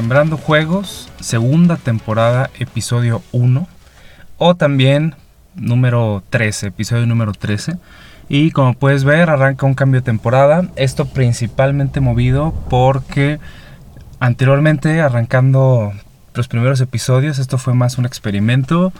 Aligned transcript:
Sembrando 0.00 0.38
Juegos, 0.38 1.10
segunda 1.20 1.76
temporada, 1.76 2.48
episodio 2.58 3.20
1. 3.32 3.68
O 4.38 4.54
también 4.54 5.14
número 5.54 6.22
13, 6.30 6.68
episodio 6.68 7.06
número 7.06 7.32
13. 7.32 7.76
Y 8.26 8.50
como 8.52 8.72
puedes 8.72 9.04
ver, 9.04 9.28
arranca 9.28 9.66
un 9.66 9.74
cambio 9.74 10.00
de 10.00 10.06
temporada. 10.06 10.66
Esto 10.76 11.04
principalmente 11.04 12.00
movido 12.00 12.54
porque 12.70 13.40
anteriormente, 14.20 15.02
arrancando 15.02 15.92
los 16.32 16.48
primeros 16.48 16.80
episodios, 16.80 17.38
esto 17.38 17.58
fue 17.58 17.74
más 17.74 17.98
un 17.98 18.06
experimento. 18.06 18.94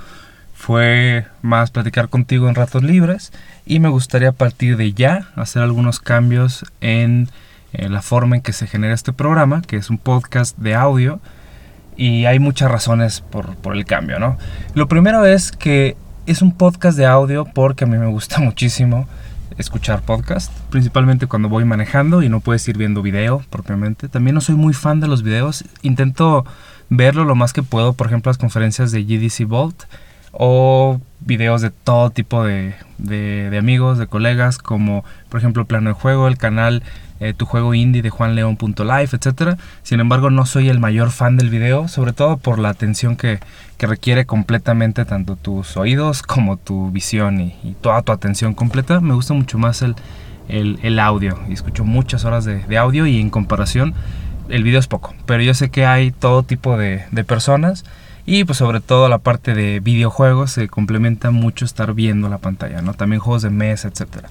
Fue 0.53 1.25
más 1.41 1.71
platicar 1.71 2.11
contigo 2.11 2.47
en 2.47 2.57
ratos 2.57 2.83
libres. 2.83 3.33
Y 3.65 3.79
me 3.79 3.89
gustaría 3.89 4.29
a 4.29 4.33
partir 4.33 4.77
de 4.77 4.93
ya 4.93 5.29
hacer 5.35 5.63
algunos 5.63 5.99
cambios 5.99 6.67
en 6.83 7.31
eh, 7.73 7.89
la 7.89 8.03
forma 8.03 8.37
en 8.37 8.43
que 8.43 8.53
se 8.53 8.67
genera 8.67 8.95
este 8.95 9.13
programa, 9.13 9.63
que 9.63 9.77
es 9.77 9.91
un 9.91 9.99
podcast 9.99 10.57
de 10.59 10.75
audio, 10.75 11.21
y 11.97 12.25
hay 12.25 12.39
muchas 12.39 12.71
razones 12.71 13.21
por, 13.21 13.57
por, 13.57 13.77
el 13.77 13.85
cambio, 13.85 14.19
¿no? 14.19 14.39
Lo 14.75 14.89
primero 14.89 15.27
es 15.27 15.53
que 15.53 15.97
es 16.27 16.43
un 16.43 16.53
podcast 16.53 16.97
de 16.97 17.07
audio 17.07 17.45
porque 17.45 17.85
a 17.85 17.87
mí 17.87 17.99
me 17.99 18.07
gusta 18.07 18.39
muchísimo 18.41 19.07
escuchar 19.59 20.03
podcast, 20.03 20.53
principalmente 20.71 21.27
cuando 21.27 21.49
voy 21.49 21.65
manejando 21.65 22.23
y 22.23 22.29
no 22.29 22.41
puedes 22.41 22.67
ir 22.69 22.79
viendo 22.79 23.03
video 23.03 23.43
propiamente. 23.51 24.09
También 24.09 24.35
no 24.35 24.41
soy 24.41 24.55
muy 24.55 24.73
fan 24.73 25.01
de 25.01 25.09
los 25.09 25.23
videos, 25.23 25.65
intento 25.83 26.47
verlo 26.89 27.25
lo 27.25 27.35
más 27.35 27.53
que 27.53 27.63
puedo, 27.63 27.93
por 27.93 28.07
ejemplo, 28.07 28.31
las 28.31 28.39
conferencias 28.39 28.91
de 28.93 29.05
GDC 29.05 29.47
Vault 29.47 29.85
o 30.33 31.01
videos 31.21 31.61
de 31.61 31.71
todo 31.71 32.11
tipo 32.11 32.45
de, 32.45 32.75
de, 32.99 33.57
amigos, 33.59 33.99
de 33.99 34.07
colegas, 34.07 34.59
como 34.59 35.05
por 35.29 35.41
ejemplo 35.41 35.65
Plano 35.65 35.91
de 35.91 35.95
Juego, 35.95 36.29
el 36.29 36.39
canal 36.39 36.83
eh, 37.21 37.35
tu 37.35 37.45
juego 37.45 37.75
indie 37.75 38.01
de 38.01 38.09
juanleon.life, 38.09 39.17
etc. 39.17 39.59
Sin 39.83 40.01
embargo, 40.01 40.31
no 40.31 40.47
soy 40.47 40.71
el 40.71 40.81
mayor 40.81 41.11
fan 41.11 41.37
del 41.37 41.51
video, 41.51 41.87
sobre 41.87 42.15
todo 42.15 42.39
por 42.39 42.59
la 42.59 42.71
atención 42.71 43.17
que, 43.17 43.41
que 43.77 43.87
requiere 43.87 44.25
completamente 44.25 45.05
tanto 45.05 45.37
tus 45.37 45.77
oídos 45.77 46.23
como 46.23 46.57
tu 46.57 46.91
visión 46.91 47.41
y, 47.41 47.77
toda 47.83 48.01
tu 48.03 48.13
atención 48.13 48.55
completa. 48.55 49.01
Me 49.01 49.13
gusta 49.13 49.35
mucho 49.35 49.59
más 49.59 49.83
el, 49.83 49.97
el, 50.49 50.79
el 50.83 50.99
audio 50.99 51.39
y 51.47 51.53
escucho 51.53 51.85
muchas 51.85 52.25
horas 52.25 52.47
de, 52.47 52.65
de, 52.65 52.79
audio 52.79 53.07
y 53.07 53.21
en 53.21 53.29
comparación 53.29 53.93
el 54.49 54.65
video 54.65 54.81
es 54.81 54.87
poco. 54.87 55.15
Pero 55.27 55.43
yo 55.43 55.53
sé 55.53 55.71
que 55.71 55.85
hay 55.85 56.13
todo 56.13 56.43
tipo 56.43 56.79
de, 56.79 57.05
de 57.11 57.25
personas 57.25 57.85
y 58.27 58.45
pues 58.45 58.59
sobre 58.59 58.81
todo 58.81 59.09
la 59.09 59.19
parte 59.19 59.55
de 59.55 59.81
videojuegos 59.81 60.53
se 60.53 60.69
complementa 60.69 61.31
mucho 61.31 61.65
estar 61.65 61.95
viendo 61.95 62.29
la 62.29 62.39
pantalla, 62.39 62.83
¿no? 62.83 62.95
También 62.95 63.21
juegos 63.21 63.43
de 63.43 63.51
mesa, 63.51 63.89
etcétera. 63.89 64.29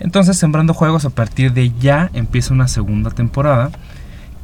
Entonces, 0.00 0.38
Sembrando 0.38 0.74
Juegos 0.74 1.04
a 1.04 1.10
partir 1.10 1.52
de 1.52 1.72
ya 1.80 2.10
empieza 2.14 2.54
una 2.54 2.68
segunda 2.68 3.10
temporada 3.10 3.70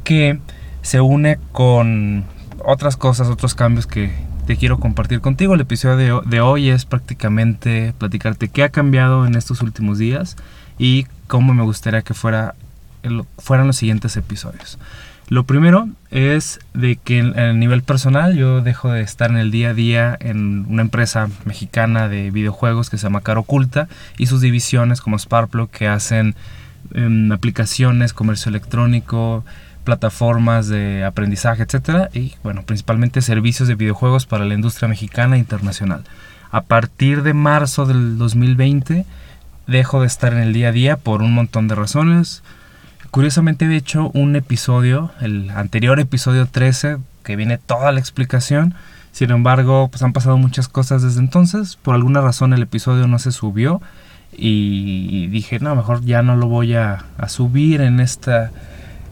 que 0.03 0.39
se 0.81 1.01
une 1.01 1.39
con 1.51 2.25
otras 2.63 2.97
cosas, 2.97 3.29
otros 3.29 3.55
cambios 3.55 3.87
que 3.87 4.11
te 4.45 4.57
quiero 4.57 4.79
compartir 4.79 5.21
contigo. 5.21 5.55
El 5.55 5.61
episodio 5.61 6.21
de, 6.21 6.41
hoy 6.41 6.69
es 6.69 6.85
prácticamente 6.85 7.93
platicarte 7.97 8.49
qué 8.49 8.63
ha 8.63 8.69
cambiado 8.69 9.25
en 9.25 9.35
estos 9.35 9.61
últimos 9.61 9.97
días 9.97 10.35
y 10.77 11.05
cómo 11.27 11.53
me 11.53 11.63
gustaría 11.63 12.01
que 12.01 12.13
fuera, 12.13 12.53
fueran 13.37 13.67
los 13.67 13.77
siguientes 13.77 14.17
episodios. 14.17 14.77
Lo 15.27 15.43
primero 15.45 15.89
es 16.11 16.59
de 16.75 16.97
que 16.97 17.19
a 17.19 17.53
nivel 17.53 17.81
personal 17.81 18.35
yo 18.35 18.61
dejo 18.61 18.91
de 18.91 19.01
estar 19.01 19.31
en 19.31 19.37
el 19.37 19.49
día 19.49 19.69
a 19.69 19.73
día 19.73 20.17
en 20.19 20.65
una 20.69 20.83
empresa 20.83 21.29
mexicana 21.45 22.07
de 22.07 22.29
videojuegos 22.29 22.91
que 22.91 22.97
se 22.97 23.03
llama 23.03 23.21
Caro 23.21 23.41
Oculta 23.41 23.87
y 24.19 24.27
sus 24.27 24.41
divisiones 24.41 25.01
como 25.01 25.17
Sparkplug 25.17 25.71
que 25.71 25.87
hacen 25.87 26.35
um, 26.95 27.31
aplicaciones, 27.31 28.13
comercio 28.13 28.49
electrónico, 28.49 29.43
plataformas 29.83 30.67
de 30.67 31.03
aprendizaje, 31.03 31.63
etcétera 31.63 32.11
y 32.13 32.35
bueno, 32.43 32.61
principalmente 32.63 33.21
servicios 33.21 33.67
de 33.67 33.75
videojuegos 33.75 34.27
para 34.27 34.45
la 34.45 34.53
industria 34.53 34.87
mexicana 34.87 35.37
e 35.37 35.39
internacional. 35.39 36.03
A 36.51 36.61
partir 36.61 37.23
de 37.23 37.33
marzo 37.33 37.87
del 37.87 38.19
2020 38.19 39.07
dejo 39.65 40.01
de 40.01 40.07
estar 40.07 40.33
en 40.33 40.39
el 40.39 40.53
día 40.53 40.69
a 40.69 40.71
día 40.71 40.97
por 40.97 41.23
un 41.23 41.33
montón 41.33 41.67
de 41.67 41.73
razones 41.73 42.43
Curiosamente 43.15 43.63
he 43.63 43.77
hecho 43.77 44.11
un 44.13 44.35
episodio, 44.35 45.09
el 45.21 45.49
anterior 45.51 46.01
episodio 46.01 46.47
13, 46.47 46.97
que 47.23 47.37
viene 47.37 47.57
toda 47.57 47.93
la 47.93 48.01
explicación. 48.01 48.73
Sin 49.13 49.31
embargo, 49.31 49.87
pues 49.87 50.03
han 50.03 50.11
pasado 50.11 50.37
muchas 50.37 50.67
cosas 50.67 51.01
desde 51.01 51.21
entonces. 51.21 51.77
Por 51.77 51.95
alguna 51.95 52.19
razón 52.19 52.51
el 52.51 52.61
episodio 52.61 53.07
no 53.07 53.17
se 53.17 53.31
subió. 53.31 53.81
Y 54.33 55.27
dije, 55.27 55.61
no, 55.61 55.73
mejor 55.77 56.03
ya 56.03 56.23
no 56.23 56.35
lo 56.35 56.47
voy 56.47 56.75
a, 56.75 57.05
subir 57.29 57.79
en 57.79 58.01
esta 58.01 58.51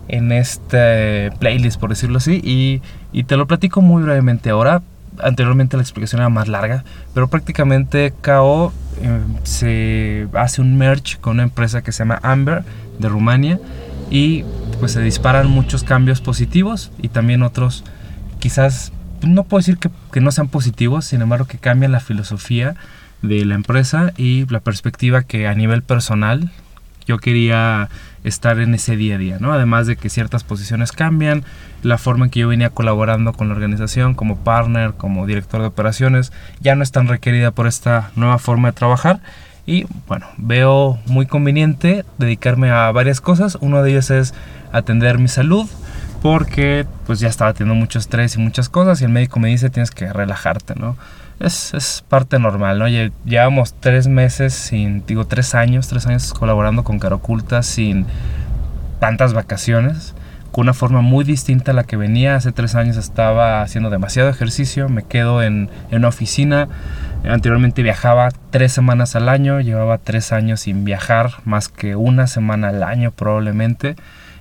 en 0.09 0.33
este 0.33 1.31
playlist, 1.39 1.79
por 1.79 1.91
decirlo 1.91 2.17
así. 2.17 2.41
Y, 2.43 3.23
te 3.23 3.37
lo 3.37 3.47
platico 3.47 3.79
muy 3.79 4.03
brevemente 4.03 4.49
ahora. 4.49 4.81
Anteriormente 5.19 5.77
la 5.77 5.83
explicación 5.83 6.19
era 6.19 6.27
más 6.27 6.49
larga, 6.49 6.83
pero 7.13 7.29
prácticamente 7.29 8.11
KO 8.21 8.73
eh, 9.01 9.19
se 9.43 10.27
hace 10.33 10.59
un 10.59 10.75
merge 10.77 11.19
con 11.21 11.35
una 11.35 11.43
empresa 11.43 11.83
que 11.83 11.93
se 11.93 11.99
llama 11.99 12.19
Amber 12.21 12.65
de 12.99 13.07
Rumania 13.07 13.59
y 14.13 14.45
pues 14.79 14.91
se 14.91 15.01
disparan 15.01 15.49
muchos 15.49 15.83
cambios 15.83 16.21
positivos 16.21 16.91
y 17.01 17.09
también 17.09 17.41
otros 17.41 17.83
quizás 18.39 18.93
no 19.23 19.43
puedo 19.43 19.59
decir 19.59 19.79
que, 19.79 20.21
no 20.21 20.31
sean 20.31 20.49
positivos, 20.49 21.05
sin 21.05 21.21
embargo 21.21 21.45
que 21.45 21.57
cambian 21.57 21.91
la 21.91 21.99
filosofía 21.99 22.75
de 23.23 23.43
la 23.43 23.55
empresa 23.55 24.13
y 24.15 24.45
la 24.47 24.59
perspectiva 24.59 25.23
que 25.23 25.47
a 25.47 25.55
nivel 25.55 25.81
personal 25.81 26.51
yo 27.07 27.17
quería 27.17 27.89
estar 28.23 28.59
en 28.59 28.75
ese 28.75 28.95
día 28.97 29.15
a 29.15 29.17
día, 29.17 29.37
¿no? 29.39 29.51
Además 29.51 29.87
de 29.87 29.95
que 29.95 30.09
ciertas 30.09 30.43
posiciones 30.43 30.91
cambian, 30.91 31.43
la 31.81 31.97
forma 31.97 32.25
en 32.25 32.31
que 32.31 32.41
yo 32.41 32.47
venía 32.47 32.69
colaborando 32.69 33.33
con 33.33 33.47
la 33.47 33.55
organización 33.55 34.13
como 34.13 34.37
partner, 34.37 34.93
como 34.93 35.25
director 35.25 35.61
de 35.61 35.67
operaciones, 35.67 36.31
ya 36.61 36.75
no 36.75 36.83
es 36.83 36.91
tan 36.91 37.07
requerida 37.07 37.49
por 37.51 37.65
esta 37.65 38.11
nueva 38.15 38.37
forma 38.37 38.69
de 38.69 38.73
trabajar 38.73 39.21
y 39.65 39.85
bueno, 40.07 40.27
veo 40.37 40.99
muy 41.05 41.25
conveniente 41.25 42.05
dedicarme 42.17 42.69
a 42.69 42.91
varias 42.91 43.21
cosas. 43.21 43.57
Uno 43.61 43.81
de 43.81 43.91
ellos 43.91 44.11
es 44.11 44.33
atender 44.71 45.19
mi 45.19 45.27
salud 45.27 45.69
porque 46.21 46.85
pues 47.05 47.19
ya 47.19 47.27
estaba 47.27 47.53
teniendo 47.53 47.79
mucho 47.79 47.99
estrés 47.99 48.35
y 48.35 48.39
muchas 48.39 48.69
cosas 48.69 49.01
y 49.01 49.05
el 49.05 49.11
médico 49.11 49.39
me 49.39 49.49
dice 49.49 49.69
tienes 49.69 49.91
que 49.91 50.11
relajarte, 50.11 50.75
¿no? 50.75 50.97
Es, 51.39 51.73
es 51.73 52.03
parte 52.07 52.39
normal, 52.39 52.79
¿no? 52.79 52.87
Llevamos 53.25 53.73
tres 53.79 54.07
meses 54.07 54.53
sin, 54.53 55.05
digo 55.05 55.25
tres 55.25 55.55
años, 55.55 55.87
tres 55.87 56.07
años 56.07 56.33
colaborando 56.33 56.83
con 56.83 56.99
Caroculta 56.99 57.63
sin 57.63 58.05
tantas 58.99 59.33
vacaciones 59.33 60.13
una 60.61 60.73
forma 60.73 61.01
muy 61.01 61.23
distinta 61.23 61.71
a 61.71 61.73
la 61.73 61.83
que 61.83 61.97
venía. 61.97 62.35
Hace 62.35 62.51
tres 62.51 62.75
años 62.75 62.97
estaba 62.97 63.61
haciendo 63.61 63.89
demasiado 63.89 64.29
ejercicio, 64.29 64.89
me 64.89 65.03
quedo 65.03 65.41
en 65.41 65.69
una 65.91 66.07
oficina 66.07 66.69
Anteriormente 67.25 67.83
viajaba 67.83 68.29
tres 68.51 68.73
semanas 68.73 69.15
al 69.15 69.29
año, 69.29 69.61
llevaba 69.61 69.97
tres 69.97 70.33
años 70.33 70.61
sin 70.61 70.83
viajar, 70.83 71.31
más 71.45 71.69
que 71.69 71.95
una 71.95 72.27
semana 72.27 72.67
al 72.69 72.83
año 72.83 73.11
probablemente. 73.11 73.95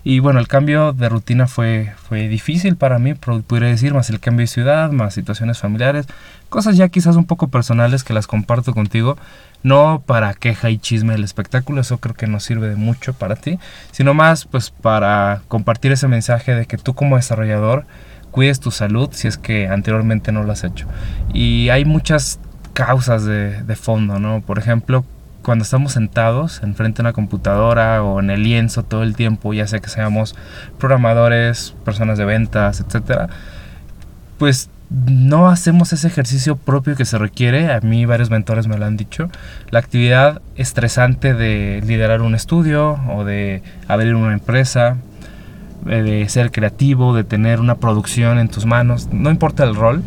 Y 0.05 0.19
bueno, 0.19 0.41
el 0.41 0.49
cambio 0.49 0.93
de 0.93 1.09
rutina 1.09 1.47
fue, 1.47 1.93
fue 2.09 2.29
difícil 2.29 2.77
para 2.77 2.99
mí, 2.99 3.15
podría 3.15 3.69
decir, 3.69 3.95
más 3.95 4.11
el 4.11 4.19
cambio 4.19 4.43
de 4.43 4.49
ciudad, 4.49 4.91
más 4.91 5.15
situaciones 5.15 5.59
familiares, 5.59 6.07
cosas 6.49 6.77
ya 6.77 6.89
quizás 6.89 7.15
un 7.15 7.25
poco 7.25 7.49
personales 7.49 8.03
que 8.03 8.13
las 8.13 8.27
comparto 8.27 8.75
contigo, 8.75 9.17
no 9.63 10.03
para 10.05 10.35
queja 10.35 10.71
y 10.71 10.79
chisme 10.79 11.13
del 11.13 11.23
espectáculo, 11.23 11.81
eso 11.81 11.99
creo 11.99 12.17
que 12.17 12.27
no 12.27 12.41
sirve 12.41 12.69
de 12.69 12.75
mucho 12.75 13.13
para 13.13 13.37
ti, 13.37 13.61
sino 13.93 14.13
más 14.13 14.45
pues 14.45 14.71
para 14.71 15.43
compartir 15.47 15.93
ese 15.93 16.09
mensaje 16.09 16.53
de 16.53 16.67
que 16.67 16.79
tú 16.79 16.95
como 16.95 17.17
desarrollador 17.17 17.87
cuides 18.33 18.59
tu 18.59 18.73
salud 18.73 19.11
si 19.13 19.29
es 19.29 19.39
que 19.39 19.69
anteriormente 19.69 20.33
no 20.33 20.43
lo 20.43 20.51
has 20.51 20.65
hecho. 20.65 20.89
Y 21.33 21.69
hay 21.69 21.85
muchas 21.85 22.41
causas 22.73 23.25
de, 23.25 23.63
de 23.63 23.77
fondo, 23.77 24.19
¿no? 24.19 24.41
Por 24.41 24.59
ejemplo, 24.59 25.05
cuando 25.43 25.65
estamos 25.65 25.93
sentados 25.93 26.63
enfrente 26.63 26.99
de 26.99 27.09
una 27.09 27.13
computadora 27.13 28.03
o 28.03 28.21
en 28.21 28.31
el 28.31 28.43
lienzo 28.43 28.83
todo 28.83 29.03
el 29.03 29.17
tiempo, 29.17 29.53
ya 29.53 29.67
sea 29.67 29.81
que 29.81 29.89
seamos 29.89 30.35
programadores, 30.79 31.75
personas 31.85 32.19
de 32.19 32.25
ventas, 32.25 32.81
etcétera, 32.81 33.29
pues 34.39 34.71
no 34.91 35.49
hacemos 35.49 35.93
ese 35.93 36.07
ejercicio 36.07 36.57
propio 36.57 36.97
que 36.97 37.05
se 37.05 37.19
requiere. 37.19 37.73
A 37.73 37.81
mí 37.81 38.05
varios 38.05 38.31
mentores 38.31 38.67
me 38.67 38.77
lo 38.77 38.85
han 38.85 38.97
dicho. 38.97 39.31
La 39.71 39.79
actividad 39.79 40.43
estresante 40.57 41.35
de 41.35 41.83
liderar 41.87 42.21
un 42.23 42.35
estudio 42.35 43.01
o 43.09 43.25
de 43.25 43.63
abrir 43.89 44.15
una 44.15 44.35
empresa, 44.35 44.97
eh, 45.87 46.03
de 46.03 46.29
ser 46.29 46.51
creativo, 46.51 47.15
de 47.15 47.25
tener 47.25 47.61
una 47.61 47.77
producción 47.77 48.39
en 48.39 48.49
tus 48.49 48.67
manos, 48.67 49.09
no 49.13 49.31
importa 49.31 49.65
el 49.65 49.75
rol 49.75 50.03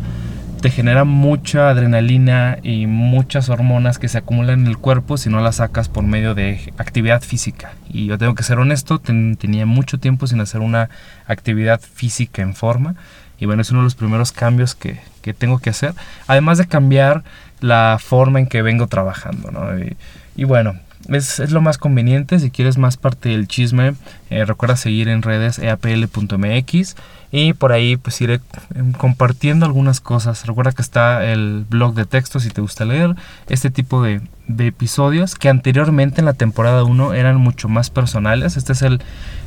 te 0.66 0.72
genera 0.72 1.04
mucha 1.04 1.68
adrenalina 1.68 2.58
y 2.60 2.88
muchas 2.88 3.50
hormonas 3.50 4.00
que 4.00 4.08
se 4.08 4.18
acumulan 4.18 4.62
en 4.62 4.66
el 4.66 4.78
cuerpo 4.78 5.16
si 5.16 5.30
no 5.30 5.40
las 5.40 5.56
sacas 5.56 5.88
por 5.88 6.02
medio 6.02 6.34
de 6.34 6.72
actividad 6.76 7.22
física. 7.22 7.74
Y 7.88 8.06
yo 8.06 8.18
tengo 8.18 8.34
que 8.34 8.42
ser 8.42 8.58
honesto, 8.58 8.98
tenía 8.98 9.64
mucho 9.64 10.00
tiempo 10.00 10.26
sin 10.26 10.40
hacer 10.40 10.62
una 10.62 10.90
actividad 11.28 11.80
física 11.80 12.42
en 12.42 12.56
forma. 12.56 12.96
Y 13.38 13.46
bueno, 13.46 13.62
es 13.62 13.70
uno 13.70 13.78
de 13.78 13.84
los 13.84 13.94
primeros 13.94 14.32
cambios 14.32 14.74
que, 14.74 14.98
que 15.22 15.34
tengo 15.34 15.60
que 15.60 15.70
hacer. 15.70 15.94
Además 16.26 16.58
de 16.58 16.66
cambiar 16.66 17.22
la 17.60 17.98
forma 18.00 18.40
en 18.40 18.48
que 18.48 18.60
vengo 18.60 18.88
trabajando. 18.88 19.52
¿no? 19.52 19.78
Y, 19.78 19.96
y, 20.34 20.42
bueno, 20.42 20.74
es, 21.08 21.40
es, 21.40 21.50
lo 21.50 21.60
más 21.60 21.78
conveniente. 21.78 22.38
Si 22.38 22.50
quieres 22.50 22.78
más 22.78 22.96
parte 22.96 23.30
del 23.30 23.48
chisme, 23.48 23.94
eh, 24.30 24.44
recuerda 24.44 24.76
seguir 24.76 25.08
en 25.08 25.22
redes 25.22 25.58
eapl.mx 25.58 26.96
y 27.32 27.52
por 27.52 27.72
ahí 27.72 27.96
pues 27.96 28.20
iré 28.20 28.40
em, 28.74 28.92
compartiendo 28.92 29.66
algunas 29.66 30.00
cosas. 30.00 30.46
Recuerda 30.46 30.72
que 30.72 30.82
está 30.82 31.24
el 31.24 31.64
blog 31.68 31.94
de 31.94 32.04
texto 32.04 32.40
si 32.40 32.50
te 32.50 32.60
gusta 32.60 32.84
leer 32.84 33.14
este 33.48 33.70
tipo 33.70 34.02
de, 34.02 34.20
de 34.48 34.66
episodios 34.68 35.34
que 35.34 35.48
anteriormente 35.48 36.20
en 36.20 36.24
la 36.24 36.34
temporada 36.34 36.84
1 36.84 37.14
eran 37.14 37.36
mucho 37.36 37.68
más 37.68 37.90
personales. 37.90 38.56
Este 38.56 38.72
es 38.72 38.82
el, 38.82 39.00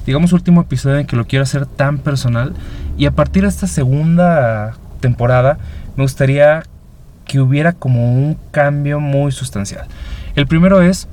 digamos, 0.06 0.33
último 0.33 0.61
episodio 0.61 0.97
en 0.97 1.07
que 1.07 1.15
lo 1.15 1.25
quiero 1.25 1.44
hacer 1.44 1.65
tan 1.65 1.97
personal. 2.00 2.53
Y 2.97 3.06
a 3.06 3.11
partir 3.11 3.44
de 3.44 3.50
esta 3.50 3.67
segunda 3.67 4.75
temporada 5.00 5.57
me 5.95 6.03
gustaría 6.03 6.63
que 7.25 7.39
hubiera 7.39 7.73
como 7.73 8.13
un 8.13 8.38
cambio 8.51 9.00
muy 9.00 9.31
sustancial. 9.31 9.88
El 10.35 10.47
primero 10.47 10.81
es 10.81 11.07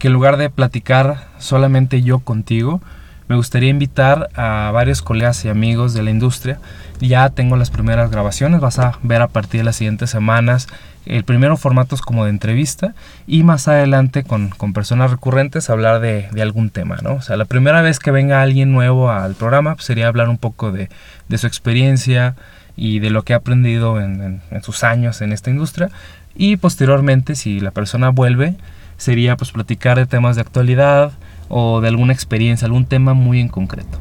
que 0.00 0.08
en 0.08 0.14
lugar 0.14 0.36
de 0.36 0.50
platicar 0.50 1.28
solamente 1.38 2.02
yo 2.02 2.18
contigo, 2.18 2.80
me 3.28 3.36
gustaría 3.36 3.70
invitar 3.70 4.28
a 4.34 4.72
varios 4.72 5.02
colegas 5.02 5.44
y 5.44 5.48
amigos 5.48 5.94
de 5.94 6.02
la 6.02 6.10
industria. 6.10 6.58
Ya 6.98 7.28
tengo 7.28 7.56
las 7.56 7.70
primeras 7.70 8.10
grabaciones, 8.10 8.60
vas 8.60 8.80
a 8.80 8.98
ver 9.04 9.22
a 9.22 9.28
partir 9.28 9.60
de 9.60 9.64
las 9.64 9.76
siguientes 9.76 10.10
semanas. 10.10 10.66
El 11.06 11.22
primero 11.22 11.56
formato 11.56 11.94
es 11.94 12.00
como 12.00 12.24
de 12.24 12.30
entrevista 12.30 12.94
y 13.28 13.44
más 13.44 13.68
adelante 13.68 14.24
con, 14.24 14.48
con 14.48 14.72
personas 14.72 15.12
recurrentes 15.12 15.70
hablar 15.70 16.00
de, 16.00 16.28
de, 16.32 16.42
algún 16.42 16.70
tema, 16.70 16.96
¿no? 17.02 17.14
O 17.14 17.22
sea, 17.22 17.36
la 17.36 17.44
primera 17.44 17.82
vez 17.82 18.00
que 18.00 18.10
venga 18.10 18.42
alguien 18.42 18.72
nuevo 18.72 19.12
al 19.12 19.34
programa 19.34 19.76
pues, 19.76 19.86
sería 19.86 20.08
hablar 20.08 20.28
un 20.28 20.38
poco 20.38 20.72
de, 20.72 20.90
de 21.28 21.38
su 21.38 21.46
experiencia, 21.46 22.34
y 22.80 22.98
de 23.00 23.10
lo 23.10 23.24
que 23.24 23.34
ha 23.34 23.36
aprendido 23.36 24.00
en, 24.00 24.40
sus 24.62 24.84
años 24.84 25.20
en 25.20 25.32
esta 25.32 25.50
industria. 25.50 25.90
Y 26.34 26.56
posteriormente, 26.56 27.34
si 27.34 27.60
la 27.60 27.72
persona 27.72 28.08
vuelve, 28.08 28.54
sería 29.00 29.36
pues 29.36 29.52
platicar 29.52 29.98
de 29.98 30.06
temas 30.06 30.36
de 30.36 30.42
actualidad 30.42 31.12
o 31.48 31.80
de 31.80 31.88
alguna 31.88 32.12
experiencia, 32.12 32.66
algún 32.66 32.86
tema 32.86 33.14
muy 33.14 33.40
en 33.40 33.48
concreto. 33.48 33.98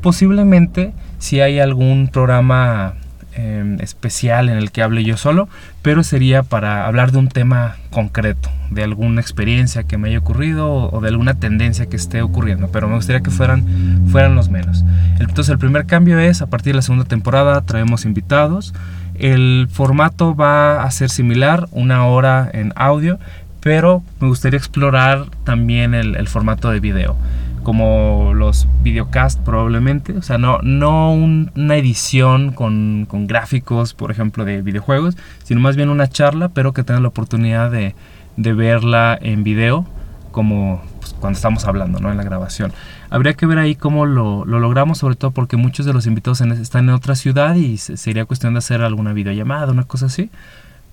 Posiblemente 0.00 0.92
si 1.18 1.40
hay 1.40 1.58
algún 1.58 2.08
programa 2.08 2.94
Em, 3.34 3.80
especial 3.80 4.50
en 4.50 4.58
el 4.58 4.70
que 4.72 4.82
hable 4.82 5.04
yo 5.04 5.16
solo, 5.16 5.48
pero 5.80 6.04
sería 6.04 6.42
para 6.42 6.86
hablar 6.86 7.12
de 7.12 7.18
un 7.18 7.28
tema 7.28 7.76
concreto, 7.88 8.50
de 8.70 8.82
alguna 8.82 9.22
experiencia 9.22 9.84
que 9.84 9.96
me 9.96 10.10
haya 10.10 10.18
ocurrido 10.18 10.70
o, 10.70 11.00
de 11.00 11.08
alguna 11.08 11.32
tendencia 11.32 11.86
que 11.86 11.96
esté 11.96 12.20
ocurriendo, 12.20 12.68
pero 12.70 12.88
me 12.88 12.96
gustaría 12.96 13.22
que 13.22 13.30
fueran, 13.30 14.04
fueran 14.08 14.34
los 14.34 14.50
menos. 14.50 14.84
Entonces 15.18 15.48
el 15.48 15.58
primer 15.58 15.86
cambio 15.86 16.18
es, 16.18 16.42
a 16.42 16.46
partir 16.48 16.74
de 16.74 16.76
la 16.76 16.82
segunda 16.82 17.06
temporada 17.06 17.62
traemos 17.62 18.04
invitados, 18.04 18.74
el 19.14 19.66
formato 19.70 20.36
va 20.36 20.82
a 20.82 20.90
ser 20.90 21.08
similar, 21.08 21.68
una 21.70 22.04
hora 22.04 22.50
en 22.52 22.74
audio, 22.76 23.18
pero 23.62 24.02
me 24.20 24.28
gustaría 24.28 24.58
explorar 24.58 25.26
también 25.44 25.94
el, 25.94 26.28
formato 26.28 26.70
de 26.70 26.80
video 26.80 27.16
como 27.62 28.32
los 28.34 28.66
videocast 28.82 29.38
probablemente, 29.40 30.18
o 30.18 30.22
sea, 30.22 30.36
no, 30.36 30.58
no 30.62 31.12
una 31.12 31.76
edición 31.76 32.50
con, 32.50 33.06
con, 33.08 33.28
gráficos, 33.28 33.94
por 33.94 34.10
ejemplo, 34.10 34.44
de 34.44 34.62
videojuegos, 34.62 35.16
sino 35.44 35.60
más 35.60 35.76
bien 35.76 35.88
una 35.88 36.08
charla, 36.08 36.48
pero 36.48 36.72
que 36.72 36.82
tengan 36.82 37.04
la 37.04 37.10
oportunidad 37.10 37.70
de, 37.70 37.94
de 38.36 38.52
verla 38.52 39.16
en 39.22 39.44
video, 39.44 39.86
como 40.32 40.82
pues, 40.98 41.14
cuando 41.20 41.36
estamos 41.36 41.64
hablando, 41.66 42.00
¿no? 42.00 42.10
En 42.10 42.16
la 42.16 42.24
grabación. 42.24 42.72
Habría 43.10 43.34
que 43.34 43.46
ver 43.46 43.58
ahí 43.58 43.76
cómo 43.76 44.06
lo, 44.06 44.44
lo 44.44 44.58
logramos, 44.58 44.98
sobre 44.98 45.14
todo 45.14 45.30
porque 45.30 45.56
muchos 45.56 45.86
de 45.86 45.92
los 45.92 46.08
invitados 46.08 46.40
están 46.40 46.88
en 46.88 46.94
otra 46.94 47.14
ciudad 47.14 47.54
y 47.54 47.76
sería 47.76 48.24
cuestión 48.24 48.54
de 48.54 48.58
hacer 48.58 48.82
alguna 48.82 49.12
videollamada, 49.12 49.70
una 49.70 49.84
cosa 49.84 50.06
así. 50.06 50.30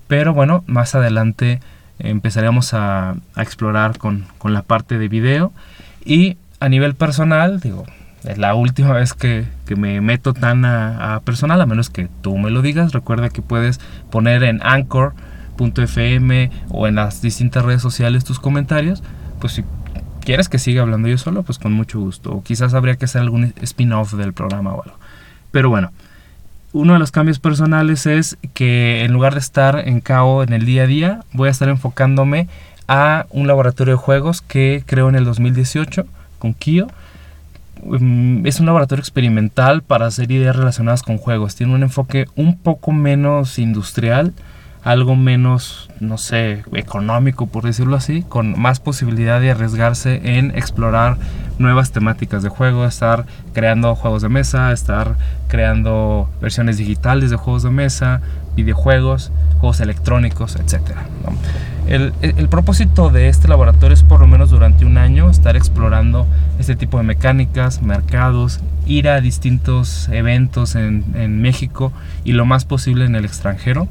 Pero 0.06 0.34
bueno, 0.34 0.62
más 0.68 0.94
adelante 0.94 1.60
empezaríamos 2.02 2.74
a, 2.74 3.16
a 3.34 3.42
explorar 3.42 3.98
con, 3.98 4.26
con 4.38 4.52
la 4.52 4.62
parte 4.62 4.98
de 4.98 5.08
video 5.08 5.52
y 6.04 6.36
a 6.60 6.68
nivel 6.68 6.94
personal, 6.94 7.60
digo, 7.60 7.84
es 8.24 8.36
la 8.36 8.54
última 8.54 8.92
vez 8.92 9.14
que, 9.14 9.46
me 9.76 10.00
meto 10.00 10.34
tan 10.34 10.64
a, 10.64 11.20
personal, 11.24 11.60
a 11.60 11.66
menos 11.66 11.90
que 11.90 12.08
tú 12.22 12.36
me 12.36 12.50
lo 12.50 12.60
digas. 12.60 12.92
Recuerda 12.92 13.30
que 13.30 13.40
puedes 13.40 13.80
poner 14.10 14.42
en 14.42 14.60
anchor.fm 14.62 16.50
o 16.68 16.86
en 16.86 16.96
las 16.96 17.22
distintas 17.22 17.64
redes 17.64 17.80
sociales 17.80 18.24
tus 18.24 18.40
comentarios. 18.40 19.02
Pues 19.40 19.54
si 19.54 19.64
quieres 20.20 20.48
que 20.48 20.58
siga 20.58 20.82
hablando 20.82 21.08
yo 21.08 21.16
solo, 21.18 21.44
pues 21.44 21.58
con 21.58 21.72
mucho 21.72 21.98
gusto. 21.98 22.32
O 22.32 22.42
quizás 22.42 22.74
habría 22.74 22.96
que 22.96 23.06
hacer 23.06 23.22
algún 23.22 23.54
spin-off 23.62 24.12
del 24.14 24.34
programa 24.34 24.74
o 24.74 24.82
algo. 24.82 24.96
Pero 25.50 25.70
bueno, 25.70 25.90
uno 26.72 26.92
de 26.92 26.98
los 26.98 27.10
cambios 27.10 27.38
personales 27.38 28.06
es 28.06 28.38
que 28.54 29.04
en 29.04 29.12
lugar 29.12 29.34
de 29.34 29.40
estar 29.40 29.88
en 29.88 30.00
KO 30.00 30.42
en 30.42 30.52
el 30.52 30.64
día 30.64 30.84
a 30.84 30.86
día, 30.86 31.20
voy 31.32 31.48
a 31.48 31.50
estar 31.50 31.68
enfocándome 31.68 32.48
a 32.86 33.26
un 33.30 33.46
laboratorio 33.46 33.94
de 33.94 33.98
juegos 33.98 34.40
que 34.40 34.82
creo 34.86 35.08
en 35.08 35.14
el 35.16 35.24
2018 35.24 36.06
con 36.38 36.54
Kio. 36.54 36.88
Mm, 37.82 38.46
es 38.46 38.60
un 38.60 38.66
laboratorio 38.66 39.00
experimental 39.00 39.82
para 39.82 40.06
hacer 40.06 40.30
ideas 40.30 40.56
relacionadas 40.56 41.02
con 41.02 41.18
juegos. 41.18 41.56
Tiene 41.56 41.74
un 41.74 41.82
enfoque 41.82 42.26
un 42.36 42.56
poco 42.56 42.92
menos 42.92 43.58
industrial, 43.58 44.32
algo 44.82 45.16
menos, 45.16 45.90
no 46.00 46.16
sé, 46.18 46.62
económico, 46.72 47.46
por 47.46 47.64
decirlo 47.64 47.96
así, 47.96 48.22
con 48.22 48.58
más 48.58 48.80
posibilidad 48.80 49.40
de 49.40 49.50
arriesgarse 49.50 50.38
en 50.38 50.56
explorar 50.56 51.18
nuevas 51.58 51.92
temáticas 51.92 52.42
de 52.42 52.48
juego, 52.48 52.86
estar 52.86 53.26
creando 53.52 53.94
juegos 53.94 54.22
de 54.22 54.30
mesa, 54.30 54.72
estar 54.72 55.16
creando 55.48 56.30
versiones 56.40 56.78
digitales 56.78 57.30
de 57.30 57.36
juegos 57.36 57.62
de 57.62 57.70
mesa, 57.70 58.20
videojuegos, 58.56 59.30
juegos 59.58 59.80
electrónicos, 59.80 60.56
etc. 60.56 60.96
El, 61.86 62.12
propósito 62.48 63.10
de 63.10 63.28
este 63.28 63.48
laboratorio 63.48 63.94
es 63.94 64.04
por 64.04 64.20
lo 64.20 64.26
menos 64.26 64.50
durante 64.50 64.84
un 64.84 64.96
año 64.96 65.28
estar 65.28 65.56
explorando 65.56 66.26
este 66.58 66.76
tipo 66.76 66.98
de 66.98 67.02
mecánicas, 67.02 67.82
mercados, 67.82 68.60
ir 68.86 69.08
a 69.08 69.20
distintos 69.20 70.08
eventos 70.10 70.76
en, 70.76 71.42
México 71.42 71.92
y 72.24 72.32
lo 72.32 72.46
más 72.46 72.64
posible 72.64 73.06
en 73.06 73.16
el 73.16 73.24
extranjero. 73.24 73.88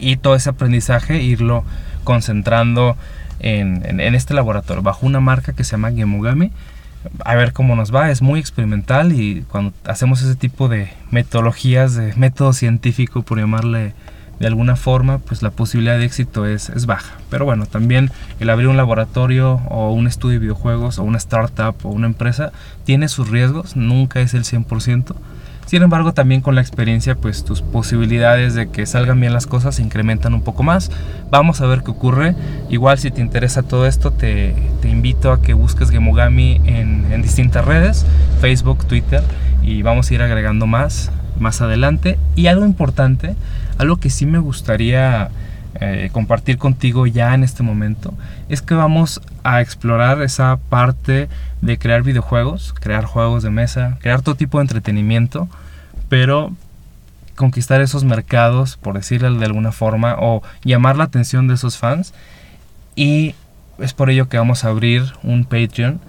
Y 0.00 0.16
todo 0.16 0.34
ese 0.34 0.50
aprendizaje 0.50 1.22
irlo 1.22 1.64
concentrando 2.04 2.96
en, 3.40 4.00
este 4.14 4.34
laboratorio 4.34 4.82
bajo 4.82 5.06
una 5.06 5.20
marca 5.20 5.52
que 5.52 5.64
se 5.64 5.72
llama 5.72 5.92
Gemugami. 5.92 6.50
A 7.24 7.34
ver 7.34 7.52
cómo 7.52 7.76
nos 7.76 7.94
va, 7.94 8.10
es 8.10 8.20
muy 8.20 8.40
experimental 8.40 9.12
y 9.12 9.42
cuando 9.50 9.72
hacemos 9.84 10.20
ese 10.20 10.34
tipo 10.34 10.68
de 10.68 10.90
metodologías, 11.10 11.94
de 11.94 12.14
método 12.16 12.52
científico, 12.52 13.22
por 13.22 13.38
llamarle 13.38 13.94
de 14.38 14.46
alguna 14.46 14.76
forma, 14.76 15.18
pues 15.18 15.42
la 15.42 15.50
posibilidad 15.50 15.98
de 15.98 16.04
éxito 16.04 16.46
es, 16.46 16.68
es 16.70 16.86
baja. 16.86 17.14
Pero 17.30 17.46
bueno, 17.46 17.66
también 17.66 18.10
el 18.38 18.50
abrir 18.50 18.68
un 18.68 18.76
laboratorio 18.76 19.62
o 19.68 19.92
un 19.92 20.06
estudio 20.06 20.34
de 20.34 20.40
videojuegos 20.40 20.98
o 20.98 21.04
una 21.04 21.18
startup 21.18 21.74
o 21.84 21.88
una 21.88 22.06
empresa 22.06 22.52
tiene 22.84 23.08
sus 23.08 23.30
riesgos, 23.30 23.76
nunca 23.76 24.20
es 24.20 24.34
el 24.34 24.44
100%. 24.44 25.14
Sin 25.70 25.84
embargo, 25.84 26.12
también 26.12 26.40
con 26.40 26.56
la 26.56 26.62
experiencia, 26.62 27.14
pues 27.14 27.44
tus 27.44 27.62
posibilidades 27.62 28.56
de 28.56 28.70
que 28.70 28.86
salgan 28.86 29.20
bien 29.20 29.32
las 29.32 29.46
cosas 29.46 29.76
se 29.76 29.82
incrementan 29.82 30.34
un 30.34 30.42
poco 30.42 30.64
más. 30.64 30.90
Vamos 31.30 31.60
a 31.60 31.66
ver 31.66 31.84
qué 31.84 31.92
ocurre. 31.92 32.34
Igual 32.70 32.98
si 32.98 33.12
te 33.12 33.20
interesa 33.20 33.62
todo 33.62 33.86
esto, 33.86 34.10
te, 34.10 34.52
invito 34.82 35.30
a 35.30 35.40
que 35.40 35.54
busques 35.54 35.90
Gemogami 35.90 36.60
en, 36.64 37.06
en 37.12 37.22
distintas 37.22 37.64
redes, 37.64 38.04
Facebook, 38.40 38.84
Twitter, 38.86 39.22
y 39.62 39.82
vamos 39.82 40.10
a 40.10 40.14
ir 40.14 40.22
agregando 40.22 40.66
más 40.66 41.12
más 41.38 41.60
adelante. 41.60 42.18
Y 42.34 42.48
algo 42.48 42.66
importante, 42.66 43.36
algo 43.78 43.98
que 43.98 44.10
sí 44.10 44.26
me 44.26 44.40
gustaría 44.40 45.30
eh, 45.76 46.10
compartir 46.12 46.58
contigo 46.58 47.06
ya 47.06 47.32
en 47.32 47.44
este 47.44 47.62
momento, 47.62 48.12
es 48.48 48.60
que 48.60 48.74
vamos 48.74 49.20
a 49.44 49.60
explorar 49.60 50.20
esa 50.20 50.58
parte 50.68 51.28
de 51.62 51.78
crear 51.78 52.02
videojuegos, 52.02 52.74
crear 52.78 53.04
juegos 53.04 53.44
de 53.44 53.50
mesa, 53.50 53.96
crear 54.00 54.20
todo 54.20 54.34
tipo 54.34 54.58
de 54.58 54.62
entretenimiento, 54.62 55.48
pero 56.10 56.52
conquistar 57.36 57.80
esos 57.80 58.04
mercados, 58.04 58.76
por 58.76 58.96
decirlo 58.96 59.32
de 59.32 59.46
alguna 59.46 59.72
forma, 59.72 60.16
o 60.18 60.42
llamar 60.62 60.98
la 60.98 61.04
atención 61.04 61.48
de 61.48 61.54
esos 61.54 61.78
fans. 61.78 62.12
Y 62.94 63.34
es 63.78 63.94
por 63.94 64.10
ello 64.10 64.28
que 64.28 64.36
vamos 64.36 64.64
a 64.64 64.68
abrir 64.68 65.14
un 65.22 65.46
Patreon 65.46 66.00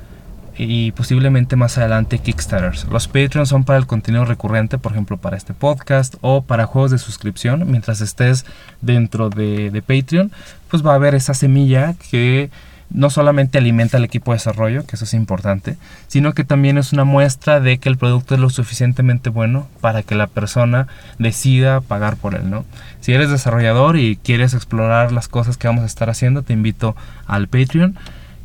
y 0.57 0.91
posiblemente 0.91 1.55
más 1.55 1.77
adelante 1.77 2.19
Kickstarters. 2.19 2.85
Los 2.85 3.07
Patreons 3.07 3.47
son 3.47 3.63
para 3.63 3.79
el 3.79 3.87
contenido 3.87 4.25
recurrente, 4.25 4.77
por 4.77 4.91
ejemplo, 4.91 5.15
para 5.15 5.37
este 5.37 5.53
podcast 5.53 6.15
o 6.19 6.41
para 6.41 6.65
juegos 6.65 6.91
de 6.91 6.97
suscripción. 6.97 7.69
Mientras 7.71 8.01
estés 8.01 8.45
dentro 8.81 9.29
de, 9.29 9.71
de 9.71 9.81
Patreon, 9.81 10.31
pues 10.69 10.85
va 10.85 10.91
a 10.91 10.95
haber 10.95 11.15
esa 11.15 11.33
semilla 11.33 11.95
que 12.09 12.49
no 12.93 13.09
solamente 13.09 13.57
alimenta 13.57 13.97
al 13.97 14.03
equipo 14.03 14.31
de 14.31 14.37
desarrollo, 14.37 14.85
que 14.85 14.95
eso 14.95 15.05
es 15.05 15.13
importante, 15.13 15.77
sino 16.07 16.33
que 16.33 16.43
también 16.43 16.77
es 16.77 16.93
una 16.93 17.03
muestra 17.03 17.59
de 17.59 17.77
que 17.77 17.89
el 17.89 17.97
producto 17.97 18.35
es 18.35 18.41
lo 18.41 18.49
suficientemente 18.49 19.29
bueno 19.29 19.67
para 19.79 20.03
que 20.03 20.15
la 20.15 20.27
persona 20.27 20.87
decida 21.17 21.81
pagar 21.81 22.17
por 22.17 22.35
él, 22.35 22.49
¿no? 22.49 22.65
Si 22.99 23.13
eres 23.13 23.29
desarrollador 23.29 23.97
y 23.97 24.17
quieres 24.17 24.53
explorar 24.53 25.11
las 25.11 25.27
cosas 25.27 25.57
que 25.57 25.67
vamos 25.67 25.83
a 25.83 25.87
estar 25.87 26.09
haciendo, 26.09 26.43
te 26.43 26.53
invito 26.53 26.95
al 27.27 27.47
Patreon 27.47 27.95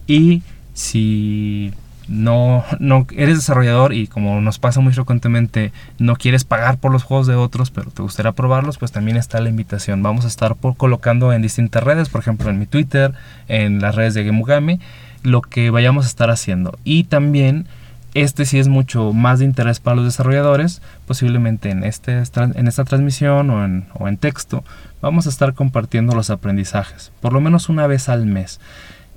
y 0.06 0.42
si 0.74 1.72
no, 2.08 2.64
no 2.78 3.06
eres 3.14 3.36
desarrollador 3.36 3.92
y 3.92 4.06
como 4.06 4.40
nos 4.40 4.58
pasa 4.58 4.80
muy 4.80 4.92
frecuentemente, 4.92 5.72
no 5.98 6.16
quieres 6.16 6.44
pagar 6.44 6.78
por 6.78 6.92
los 6.92 7.02
juegos 7.02 7.26
de 7.26 7.34
otros, 7.34 7.70
pero 7.70 7.90
te 7.90 8.02
gustaría 8.02 8.32
probarlos, 8.32 8.78
pues 8.78 8.92
también 8.92 9.16
está 9.16 9.40
la 9.40 9.48
invitación. 9.48 10.02
Vamos 10.02 10.24
a 10.24 10.28
estar 10.28 10.56
colocando 10.76 11.32
en 11.32 11.42
distintas 11.42 11.82
redes, 11.82 12.08
por 12.08 12.20
ejemplo 12.20 12.50
en 12.50 12.58
mi 12.58 12.66
Twitter, 12.66 13.12
en 13.48 13.80
las 13.80 13.94
redes 13.94 14.14
de 14.14 14.24
Gemugami, 14.24 14.80
lo 15.22 15.42
que 15.42 15.70
vayamos 15.70 16.04
a 16.04 16.08
estar 16.08 16.30
haciendo. 16.30 16.78
Y 16.84 17.04
también 17.04 17.66
este 18.14 18.46
sí 18.46 18.58
es 18.58 18.68
mucho 18.68 19.12
más 19.12 19.40
de 19.40 19.44
interés 19.44 19.80
para 19.80 19.96
los 19.96 20.06
desarrolladores, 20.06 20.80
posiblemente 21.06 21.70
en, 21.70 21.84
este, 21.84 22.20
esta 22.20 22.84
transmisión 22.84 23.50
o 23.50 24.08
en 24.08 24.16
texto, 24.16 24.64
vamos 25.02 25.26
a 25.26 25.28
estar 25.28 25.54
compartiendo 25.54 26.14
los 26.14 26.30
aprendizajes, 26.30 27.12
por 27.20 27.32
lo 27.32 27.40
menos 27.40 27.68
una 27.68 27.86
vez 27.86 28.08
al 28.08 28.26
mes. 28.26 28.60